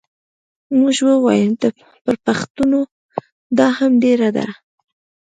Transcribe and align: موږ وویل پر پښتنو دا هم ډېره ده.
موږ 0.79 0.95
وویل 1.09 1.51
پر 2.03 2.15
پښتنو 2.25 2.79
دا 3.57 3.67
هم 3.77 3.91
ډېره 4.03 4.29
ده. 4.37 4.47